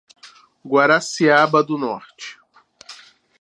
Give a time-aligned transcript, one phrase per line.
[0.65, 2.39] Guaraciaba do Norte